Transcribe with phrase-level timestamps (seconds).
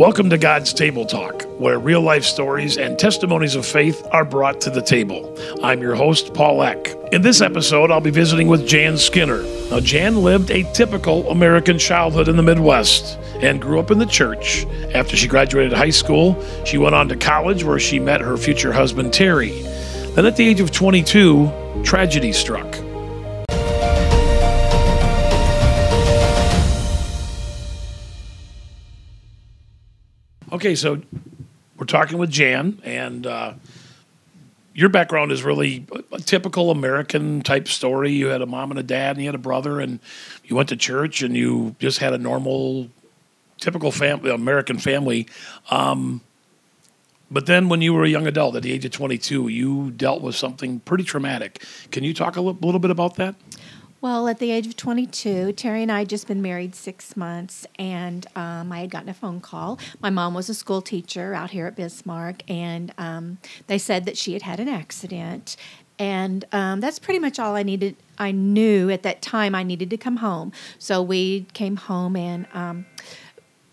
[0.00, 4.58] Welcome to God's Table Talk, where real life stories and testimonies of faith are brought
[4.62, 5.36] to the table.
[5.62, 6.88] I'm your host, Paul Eck.
[7.12, 9.42] In this episode, I'll be visiting with Jan Skinner.
[9.68, 14.06] Now, Jan lived a typical American childhood in the Midwest and grew up in the
[14.06, 14.64] church.
[14.94, 18.72] After she graduated high school, she went on to college where she met her future
[18.72, 19.50] husband, Terry.
[20.14, 22.74] Then, at the age of 22, tragedy struck.
[30.52, 31.00] Okay, so
[31.76, 33.52] we're talking with Jan, and uh,
[34.74, 38.10] your background is really a typical American type story.
[38.10, 40.00] You had a mom and a dad, and you had a brother, and
[40.44, 42.88] you went to church, and you just had a normal,
[43.60, 45.28] typical family, American family.
[45.70, 46.20] Um,
[47.30, 50.20] but then, when you were a young adult at the age of 22, you dealt
[50.20, 51.64] with something pretty traumatic.
[51.92, 53.36] Can you talk a little bit about that?
[54.02, 57.66] Well, at the age of 22, Terry and I had just been married six months,
[57.78, 59.78] and um, I had gotten a phone call.
[60.00, 64.16] My mom was a school teacher out here at Bismarck, and um, they said that
[64.16, 65.54] she had had an accident.
[65.98, 67.94] And um, that's pretty much all I needed.
[68.16, 70.52] I knew at that time I needed to come home.
[70.78, 72.86] So we came home, and um,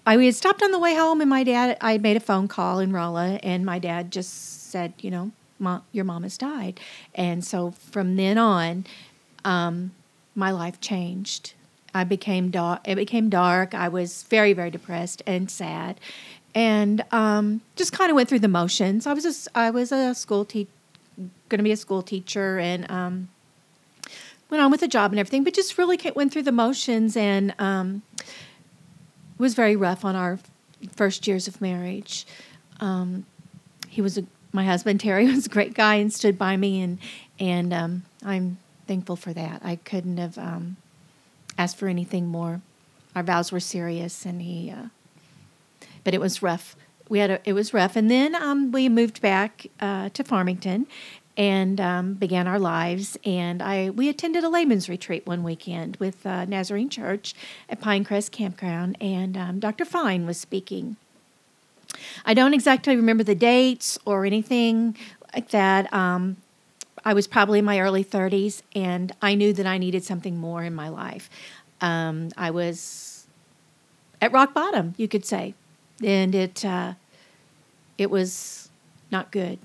[0.06, 2.50] I we had stopped on the way home, and my dad, I made a phone
[2.50, 6.82] call in Rolla, and my dad just said, you know, Mom, your mom has died.
[7.16, 8.86] And so from then on,
[9.46, 9.92] um,
[10.38, 11.54] my life changed.
[11.94, 12.82] I became dark.
[12.86, 13.74] It became dark.
[13.74, 16.00] I was very, very depressed and sad,
[16.54, 19.08] and um, just kind of went through the motions.
[19.08, 20.70] I was a, I was a school teacher,
[21.50, 23.30] going to be a school teacher, and um,
[24.52, 25.44] went on with a job and everything.
[25.44, 28.04] But just really went through the motions, and um,
[29.40, 30.40] was very rough on our
[30.96, 32.28] first years of marriage.
[32.80, 33.26] Um,
[33.90, 37.00] he was a my husband Terry was a great guy and stood by me, and
[37.40, 39.62] and um, I'm thankful for that.
[39.64, 40.78] I couldn't have um,
[41.58, 42.62] asked for anything more.
[43.16, 44.88] Our vows were serious, and he, uh,
[46.04, 46.76] but it was rough.
[47.10, 50.88] We had a, it was rough, and then um, we moved back uh, to Farmington
[51.36, 53.17] and um, began our lives.
[53.23, 57.34] And I we attended a layman's retreat one weekend with uh, Nazarene Church
[57.70, 59.86] at Pinecrest Campground, and um, Dr.
[59.86, 60.98] Fine was speaking.
[62.26, 64.98] I don't exactly remember the dates or anything
[65.34, 65.92] like that.
[65.94, 66.38] Um,
[67.08, 70.62] I was probably in my early 30s, and I knew that I needed something more
[70.62, 71.30] in my life.
[71.80, 73.28] Um, I was
[74.22, 75.54] at rock bottom, you could say,
[76.04, 76.96] and it uh,
[77.98, 78.70] it was
[79.10, 79.58] not good.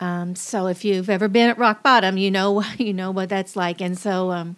[0.00, 3.54] Um, so if you've ever been at rock bottom, you know you know what that's
[3.54, 3.80] like.
[3.80, 4.56] And so um,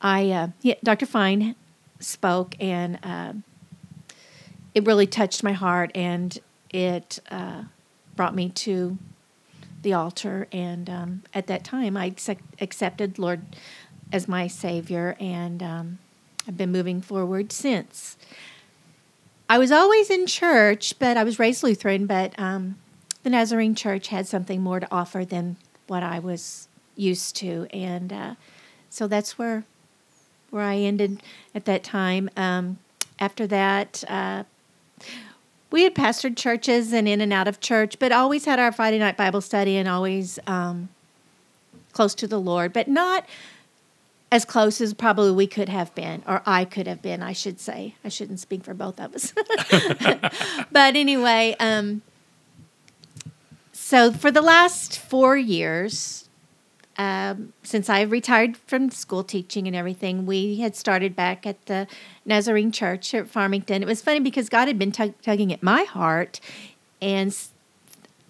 [0.00, 1.06] I, uh, yeah, Dr.
[1.06, 1.54] Fine
[2.00, 3.34] spoke, and uh,
[4.74, 6.36] it really touched my heart, and
[6.70, 7.62] it uh,
[8.16, 8.98] brought me to
[9.82, 12.14] the altar, and um, at that time, I
[12.60, 13.42] accepted Lord
[14.12, 15.98] as my Savior, and um,
[16.46, 18.16] I've been moving forward since.
[19.48, 22.76] I was always in church, but I was raised Lutheran, but um,
[23.22, 25.56] the Nazarene Church had something more to offer than
[25.86, 28.34] what I was used to, and uh,
[28.90, 29.64] so that's where
[30.50, 31.22] where I ended
[31.54, 32.30] at that time.
[32.36, 32.78] Um,
[33.18, 34.04] after that.
[34.08, 34.44] Uh,
[35.70, 38.98] we had pastored churches and in and out of church, but always had our Friday
[38.98, 40.88] night Bible study and always um,
[41.92, 43.26] close to the Lord, but not
[44.30, 47.60] as close as probably we could have been, or I could have been, I should
[47.60, 47.94] say.
[48.04, 49.32] I shouldn't speak for both of us.
[50.72, 52.02] but anyway, um,
[53.72, 56.27] so for the last four years,
[56.98, 61.86] um, since I retired from school teaching and everything, we had started back at the
[62.26, 63.82] Nazarene Church at Farmington.
[63.82, 66.40] It was funny because God had been tug- tugging at my heart,
[67.00, 67.36] and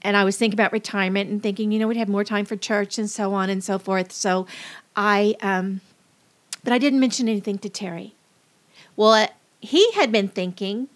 [0.03, 2.57] and I was thinking about retirement and thinking, you know, we'd have more time for
[2.57, 4.13] church and so on and so forth.
[4.13, 4.47] So
[4.95, 5.81] I, um,
[6.63, 8.15] but I didn't mention anything to Terry.
[8.95, 9.27] Well, uh,
[9.61, 10.89] he had been thinking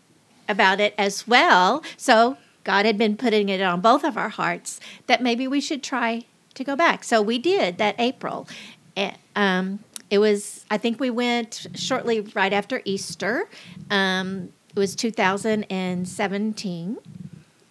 [0.48, 1.82] about it as well.
[1.96, 4.78] So God had been putting it on both of our hearts
[5.08, 7.04] that maybe we should try to go back.
[7.04, 8.46] So we did that April.
[9.34, 13.48] Um, it was, I think we went shortly right after Easter.
[13.90, 16.98] Um, it was 2017.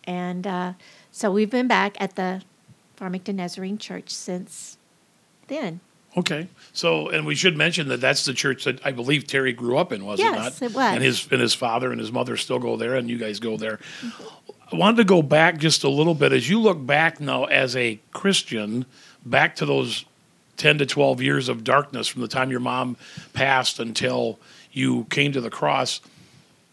[0.06, 0.74] And uh,
[1.12, 2.42] so we've been back at the
[2.96, 4.78] Farmington Nazarene Church since
[5.48, 5.82] then.
[6.18, 9.78] Okay, so and we should mention that that's the church that I believe Terry grew
[9.78, 10.44] up in, was yes, it not?
[10.44, 10.96] Yes, it was.
[10.96, 13.56] And his and his father and his mother still go there, and you guys go
[13.56, 13.80] there.
[14.72, 16.32] I wanted to go back just a little bit.
[16.32, 18.86] As you look back now as a Christian,
[19.26, 20.06] back to those
[20.58, 22.96] 10 to 12 years of darkness from the time your mom
[23.34, 24.40] passed until
[24.72, 26.00] you came to the cross,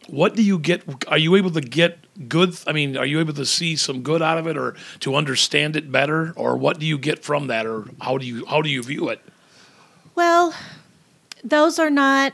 [0.07, 0.83] what do you get?
[1.09, 1.99] Are you able to get
[2.29, 2.57] good?
[2.67, 5.77] I mean, are you able to see some good out of it or to understand
[5.77, 6.33] it better?
[6.37, 7.67] Or what do you get from that?
[7.67, 9.21] Or how do you, how do you view it?
[10.15, 10.55] Well,
[11.43, 12.33] those are not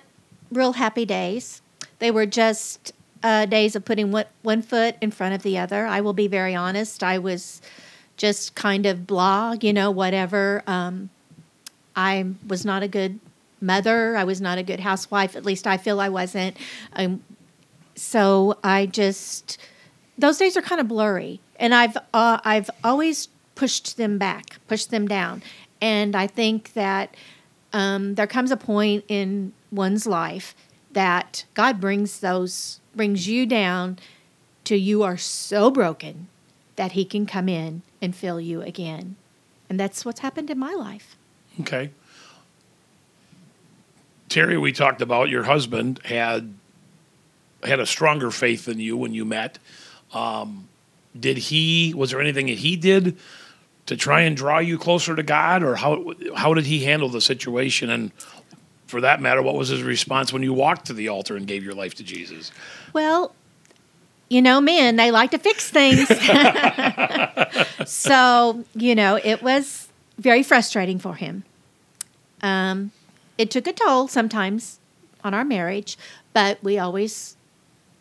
[0.51, 1.63] real happy days.
[1.99, 2.93] They were just
[3.25, 5.87] uh, days of putting one, one foot in front of the other.
[5.87, 7.03] I will be very honest.
[7.03, 7.63] I was
[8.19, 10.63] just kind of blah, you know, whatever.
[10.67, 11.09] Um,
[11.97, 13.19] I was not a good
[13.63, 14.15] mother.
[14.15, 15.35] I was not a good housewife.
[15.35, 16.59] At least I feel I wasn't.
[16.93, 17.25] Um,
[17.97, 19.57] so I just
[20.19, 24.91] those days are kind of blurry, and I've uh, I've always pushed them back, pushed
[24.91, 25.43] them down,
[25.81, 27.17] and I think that
[27.73, 30.55] um, there comes a point in one's life
[30.93, 33.99] that God brings those brings you down
[34.65, 36.29] to you are so broken
[36.77, 39.17] that He can come in and fill you again,
[39.69, 41.17] and that's what's happened in my life.
[41.61, 41.91] Okay.
[44.29, 46.55] Terry, we talked about your husband had
[47.63, 49.59] had a stronger faith than you when you met.
[50.13, 50.69] Um,
[51.19, 51.95] did he?
[51.95, 53.17] Was there anything that he did
[53.87, 57.21] to try and draw you closer to God, or how how did he handle the
[57.21, 57.91] situation?
[57.91, 58.11] And
[58.95, 61.65] for that matter, what was his response when you walked to the altar and gave
[61.65, 62.53] your life to Jesus?
[62.93, 63.35] Well,
[64.29, 66.07] you know, men they like to fix things.
[67.91, 71.43] so you know, it was very frustrating for him.
[72.41, 72.93] Um,
[73.37, 74.79] it took a toll sometimes
[75.25, 75.99] on our marriage,
[76.33, 77.37] but we always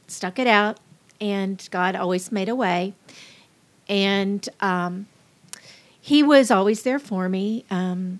[0.05, 0.79] stuck it out,
[1.19, 2.93] and God always made a way.
[3.89, 5.07] And um,
[5.99, 7.65] He was always there for me.
[7.71, 8.19] Um,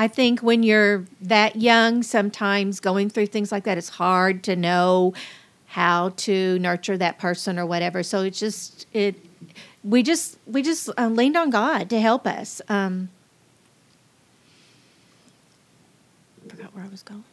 [0.00, 4.56] I think when you're that young, sometimes going through things like that, it's hard to
[4.56, 5.12] know
[5.66, 8.02] how to nurture that person or whatever.
[8.02, 9.14] So it's just it.
[9.84, 12.62] We just we just uh, leaned on God to help us.
[12.66, 13.10] Um,
[16.48, 17.24] forgot where I was going.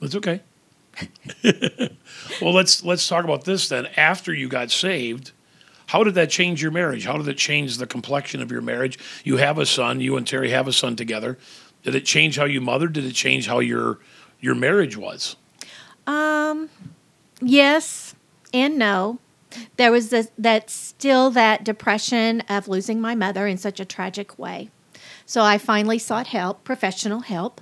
[0.00, 0.42] It's okay.
[2.40, 3.86] well, let's let's talk about this then.
[3.96, 5.32] After you got saved,
[5.86, 7.04] how did that change your marriage?
[7.04, 8.96] How did it change the complexion of your marriage?
[9.24, 10.00] You have a son.
[10.00, 11.36] You and Terry have a son together.
[11.82, 12.92] Did it change how you mothered?
[12.92, 13.98] Did it change how your
[14.40, 15.36] your marriage was?
[16.06, 16.70] Um,
[17.40, 18.14] yes
[18.52, 19.18] and no.
[19.76, 24.38] There was this, that still that depression of losing my mother in such a tragic
[24.38, 24.70] way.
[25.26, 27.60] So I finally sought help, professional help,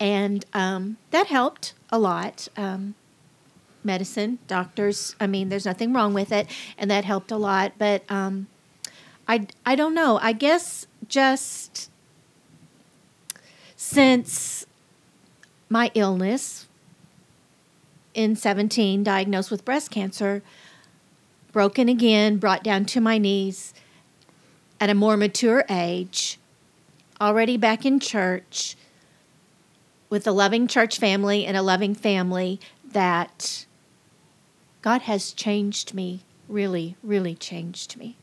[0.00, 2.48] and um, that helped a lot.
[2.56, 2.94] Um,
[3.86, 5.14] medicine, doctors.
[5.20, 7.72] I mean, there's nothing wrong with it, and that helped a lot.
[7.78, 8.48] But um,
[9.28, 10.18] I I don't know.
[10.20, 11.90] I guess just
[13.86, 14.66] since
[15.68, 16.66] my illness
[18.14, 20.42] in 17, diagnosed with breast cancer,
[21.52, 23.72] broken again, brought down to my knees
[24.80, 26.40] at a more mature age,
[27.20, 28.76] already back in church
[30.10, 32.58] with a loving church family and a loving family
[32.90, 33.66] that
[34.82, 38.16] God has changed me, really, really changed me.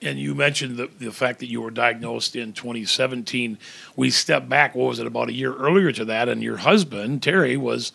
[0.00, 3.58] And you mentioned the, the fact that you were diagnosed in 2017.
[3.96, 7.22] We stepped back, what was it, about a year earlier to that, and your husband,
[7.22, 7.92] Terry, was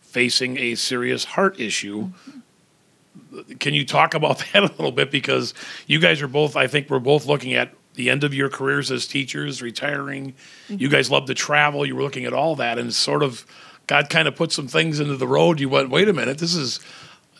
[0.00, 2.04] facing a serious heart issue.
[2.04, 3.54] Mm-hmm.
[3.54, 5.10] Can you talk about that a little bit?
[5.10, 5.54] Because
[5.86, 8.90] you guys are both, I think, we're both looking at the end of your careers
[8.90, 10.34] as teachers, retiring.
[10.68, 10.76] Mm-hmm.
[10.80, 11.86] You guys love to travel.
[11.86, 13.46] You were looking at all that, and sort of
[13.86, 15.60] God kind of put some things into the road.
[15.60, 16.80] You went, wait a minute, this is.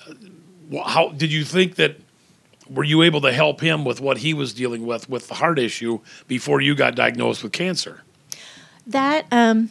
[0.09, 1.97] Uh, how did you think that?
[2.69, 5.59] Were you able to help him with what he was dealing with with the heart
[5.59, 8.03] issue before you got diagnosed with cancer?
[8.87, 9.71] That, um,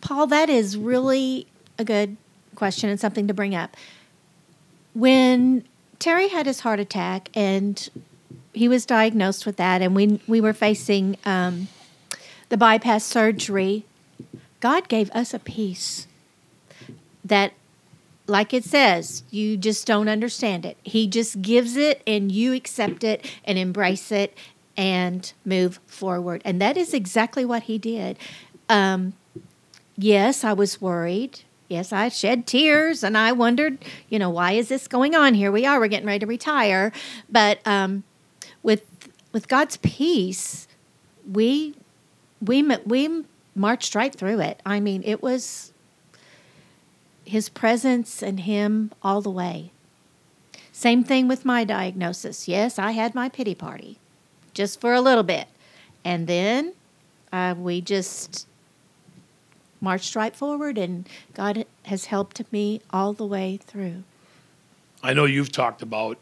[0.00, 1.46] Paul, that is really
[1.78, 2.16] a good
[2.54, 3.76] question and something to bring up.
[4.94, 5.64] When
[5.98, 7.88] Terry had his heart attack and
[8.52, 11.68] he was diagnosed with that, and we we were facing um,
[12.48, 13.84] the bypass surgery.
[14.60, 16.06] God gave us a peace
[17.24, 17.52] that,
[18.26, 20.76] like it says, you just don't understand it.
[20.82, 24.36] He just gives it, and you accept it and embrace it
[24.76, 26.42] and move forward.
[26.44, 28.18] And that is exactly what he did.
[28.68, 29.14] Um,
[29.96, 31.40] yes, I was worried.
[31.68, 35.34] Yes, I shed tears and I wondered, you know, why is this going on?
[35.34, 36.92] Here we are, we're getting ready to retire.
[37.28, 38.02] But um,
[38.62, 38.82] with
[39.32, 40.66] with God's peace,
[41.30, 41.74] we
[42.40, 43.24] we we
[43.54, 44.60] marched right through it.
[44.66, 45.72] I mean, it was
[47.30, 49.70] His presence and Him all the way.
[50.72, 52.48] Same thing with my diagnosis.
[52.48, 53.98] Yes, I had my pity party,
[54.52, 55.46] just for a little bit,
[56.04, 56.72] and then
[57.32, 58.48] uh, we just
[59.80, 64.02] marched right forward, and God has helped me all the way through.
[65.00, 66.18] I know you've talked about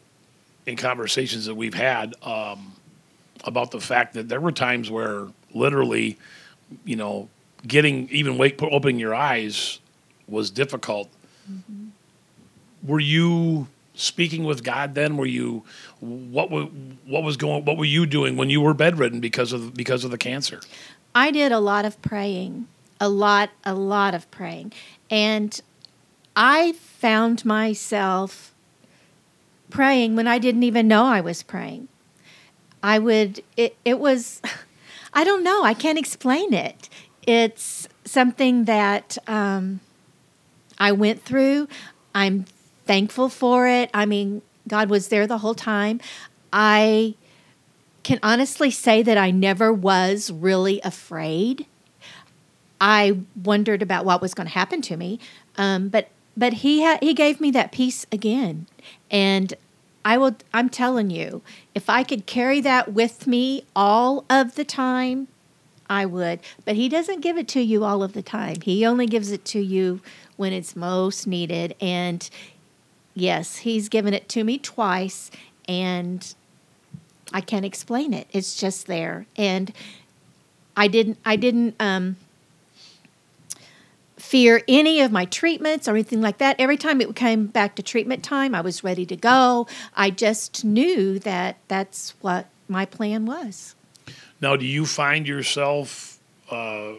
[0.67, 2.73] in conversations that we've had um,
[3.45, 5.25] about the fact that there were times where
[5.55, 6.19] literally,
[6.85, 7.29] you know,
[7.65, 9.79] getting even wake opening your eyes
[10.29, 11.09] was difficult.
[11.49, 11.87] Mm-hmm.
[12.83, 15.17] Were you speaking with God then?
[15.17, 15.63] Were you
[15.99, 16.63] what were,
[17.05, 20.11] what was going what were you doing when you were bedridden because of because of
[20.11, 20.61] the cancer?
[21.13, 22.67] I did a lot of praying,
[22.99, 24.73] a lot a lot of praying,
[25.09, 25.59] and
[26.35, 28.53] I found myself
[29.69, 31.87] praying when I didn't even know I was praying.
[32.81, 34.41] I would, it, it was,
[35.13, 36.89] I don't know, I can't explain it.
[37.27, 39.81] It's something that um,
[40.79, 41.67] I went through.
[42.15, 42.45] I'm
[42.85, 43.89] thankful for it.
[43.93, 45.99] I mean, God was there the whole time.
[46.51, 47.15] I
[48.03, 51.65] can honestly say that I never was really afraid.
[52.81, 55.19] I wondered about what was going to happen to me,
[55.57, 56.07] um, but
[56.37, 58.67] but he ha- he gave me that peace again,
[59.11, 59.53] and
[60.05, 60.37] I will.
[60.53, 61.41] I'm telling you,
[61.75, 65.27] if I could carry that with me all of the time,
[65.89, 66.39] I would.
[66.63, 68.61] But he doesn't give it to you all of the time.
[68.61, 69.99] He only gives it to you
[70.39, 71.75] when it's most needed.
[71.81, 72.27] And
[73.13, 75.29] yes, he's given it to me twice,
[75.67, 76.33] and
[77.33, 78.27] I can't explain it.
[78.31, 79.73] It's just there, and
[80.77, 81.17] I didn't.
[81.25, 81.75] I didn't.
[81.79, 82.15] Um,
[84.15, 86.55] fear any of my treatments or anything like that.
[86.59, 89.65] Every time it came back to treatment time, I was ready to go.
[89.95, 93.75] I just knew that that's what my plan was.
[94.39, 96.19] Now, do you find yourself
[96.51, 96.93] uh,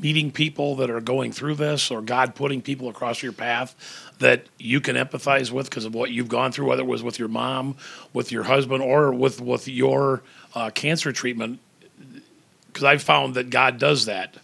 [0.00, 3.74] meeting people that are going through this or God putting people across your path
[4.18, 7.18] that you can empathize with because of what you've gone through, whether it was with
[7.18, 7.76] your mom,
[8.12, 10.22] with your husband, or with, with your
[10.54, 11.60] uh, cancer treatment?
[12.66, 14.36] Because I've found that God does that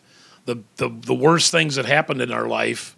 [0.44, 2.96] the, the, the worst things that happened in our life,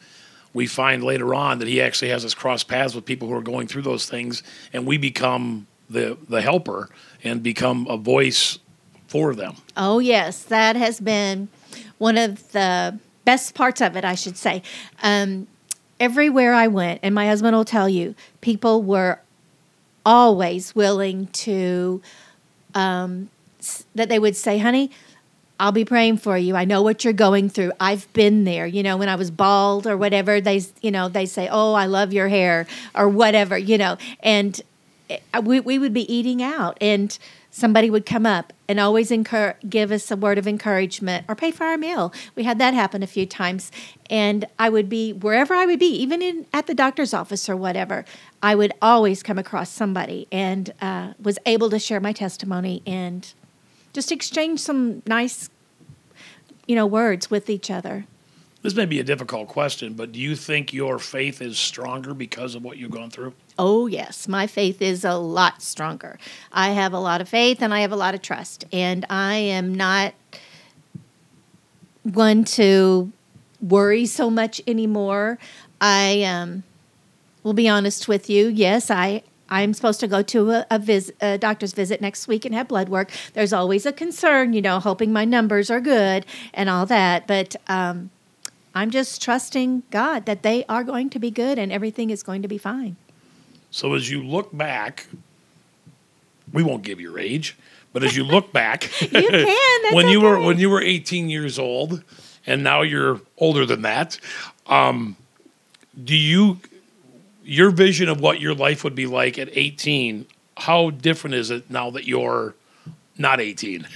[0.53, 3.43] we find later on that he actually has us cross paths with people who are
[3.43, 6.89] going through those things, and we become the, the helper
[7.23, 8.59] and become a voice
[9.07, 9.55] for them.
[9.77, 10.43] Oh, yes.
[10.45, 11.49] That has been
[11.99, 14.63] one of the best parts of it, I should say.
[15.03, 15.47] Um,
[16.01, 19.21] everywhere I went, and my husband will tell you, people were
[20.05, 22.01] always willing to,
[22.75, 23.29] um,
[23.95, 24.91] that they would say, honey,
[25.59, 26.55] I'll be praying for you.
[26.55, 27.73] I know what you're going through.
[27.81, 28.67] I've been there.
[28.67, 31.87] You know, when I was bald or whatever, they, you know, they say, "Oh, I
[31.87, 33.97] love your hair" or whatever, you know.
[34.21, 34.61] And
[35.09, 37.19] eh, we we would be eating out and
[37.57, 41.51] somebody would come up and always incur- give us a word of encouragement or pay
[41.51, 42.13] for our meal.
[42.35, 43.73] We had that happen a few times,
[44.11, 47.57] and I would be wherever I would be, even in at the doctor's office or
[47.57, 48.05] whatever.
[48.43, 53.33] I would always come across somebody and uh, was able to share my testimony and
[53.95, 55.49] just exchange some nice,
[56.67, 58.05] you know, words with each other.
[58.61, 62.55] This may be a difficult question, but do you think your faith is stronger because
[62.55, 63.33] of what you've gone through?
[63.59, 64.29] Oh, yes.
[64.29, 66.19] My faith is a lot stronger.
[66.53, 68.65] I have a lot of faith and I have a lot of trust.
[68.73, 70.15] And I am not
[72.03, 73.13] one to
[73.61, 75.39] worry so much anymore.
[75.81, 76.65] I um,
[77.43, 78.49] will be honest with you.
[78.49, 82.45] Yes, I I'm supposed to go to a, a, vis- a, doctor's visit next week
[82.45, 83.13] and have blood work.
[83.35, 87.29] There's always a concern, you know, hoping my numbers are good and all that.
[87.29, 88.11] But um,
[88.75, 92.43] I'm just trusting God that they are going to be good and everything is going
[92.43, 92.97] to be fine.
[93.71, 95.07] So as you look back,
[96.53, 97.57] we won't give your age,
[97.93, 99.27] but as you look back, you can.
[99.95, 100.13] when okay.
[100.13, 102.03] you were when you were 18 years old,
[102.47, 104.19] and now you're older than that,
[104.67, 105.17] um,
[106.03, 106.59] do you
[107.47, 110.27] your vision of what your life would be like at 18,
[110.59, 112.55] how different is it now that you're
[113.17, 113.87] not 18?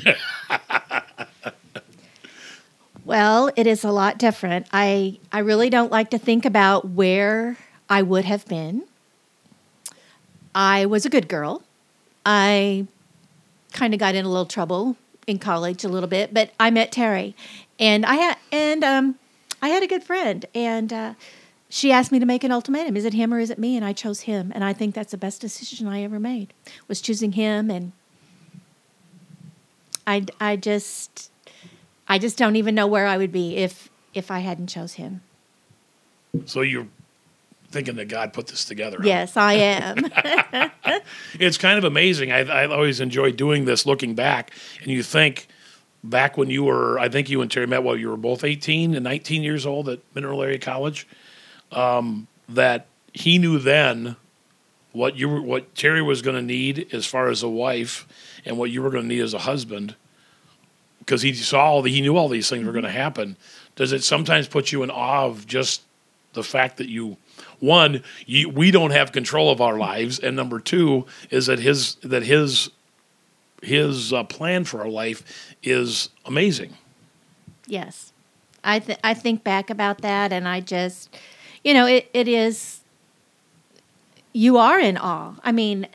[3.04, 4.68] well, it is a lot different.
[4.72, 7.58] I, I really don't like to think about where
[7.88, 8.84] I would have been.
[10.54, 11.62] I was a good girl.
[12.26, 12.86] I
[13.72, 16.92] kind of got in a little trouble in college a little bit, but I met
[16.92, 17.36] Terry,
[17.78, 19.14] and I had and um,
[19.62, 21.14] I had a good friend, and uh,
[21.68, 22.96] she asked me to make an ultimatum.
[22.96, 23.76] Is it him or is it me?
[23.76, 26.52] And i chose him and i think that's the best decision i ever made
[26.88, 27.92] was choosing him and
[30.06, 31.30] i, I just
[32.08, 35.22] i just don't even know where i would be if if i hadn't chose him.
[36.44, 36.88] So you're
[37.70, 39.96] thinking that god put this together yes i am.
[41.38, 42.32] It's kind of amazing.
[42.32, 45.46] I, I always enjoy doing this looking back and you think
[46.02, 48.94] back when you were i think you and terry met while you were both 18
[48.94, 51.06] and 19 years old at mineral area college
[51.72, 54.16] um, that he knew then
[54.92, 58.06] what you were, what Terry was going to need as far as a wife,
[58.44, 59.94] and what you were going to need as a husband,
[61.00, 63.36] because he saw all the, he knew all these things were going to happen.
[63.76, 65.82] Does it sometimes put you in awe of just
[66.32, 67.16] the fact that you,
[67.58, 71.96] one, you, we don't have control of our lives, and number two is that his
[71.96, 72.70] that his
[73.62, 76.74] his uh, plan for our life is amazing.
[77.66, 78.12] Yes,
[78.64, 81.14] I th- I think back about that, and I just
[81.62, 82.80] you know, it, it is,
[84.32, 85.34] you are in awe.
[85.44, 85.86] I mean,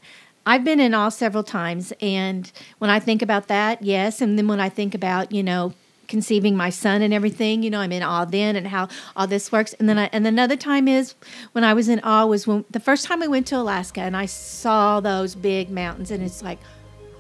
[0.46, 1.92] I've been in awe several times.
[2.02, 4.22] And when I think about that, yes.
[4.22, 5.74] And then when I think about, you know,
[6.08, 7.64] conceiving my son and everything.
[7.64, 9.74] You know, I'm in awe then and how all this works.
[9.74, 11.16] And then I, and another time is
[11.52, 14.16] when I was in awe was when the first time we went to Alaska and
[14.16, 16.60] I saw those big mountains and it's like,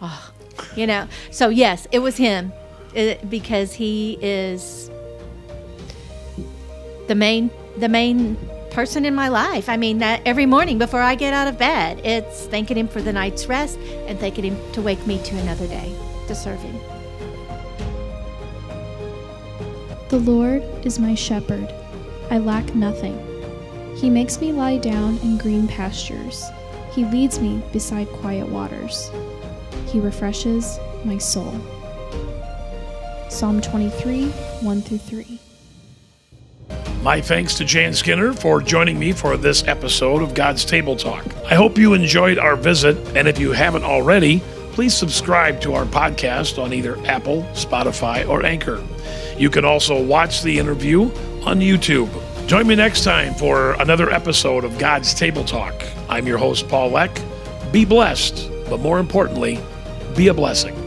[0.01, 0.31] oh,
[0.75, 1.07] you know.
[1.31, 2.53] So yes, it was him
[2.93, 4.89] it, because he is
[7.07, 8.37] the main the main
[8.71, 9.69] person in my life.
[9.69, 13.01] I mean, that every morning before I get out of bed, it's thanking him for
[13.01, 13.77] the night's rest
[14.07, 15.95] and thanking him to wake me to another day
[16.27, 16.94] to serve him.
[20.09, 21.73] The Lord is my shepherd.
[22.29, 23.17] I lack nothing.
[23.95, 26.45] He makes me lie down in green pastures.
[26.91, 29.09] He leads me beside quiet waters.
[29.87, 31.59] He refreshes my soul.
[33.29, 35.39] Psalm 23, 1 through 3.
[37.01, 41.25] My thanks to Jan Skinner for joining me for this episode of God's Table Talk.
[41.45, 44.43] I hope you enjoyed our visit, and if you haven't already,
[44.75, 48.83] please subscribe to our podcast on either Apple, Spotify, or Anchor.
[49.37, 51.03] You can also watch the interview
[51.45, 52.09] on YouTube.
[52.45, 55.73] Join me next time for another episode of God's Table Talk.
[56.09, 57.21] I'm your host, Paul Leck.
[57.71, 59.59] Be blessed, but more importantly,
[60.13, 60.84] be a blessing.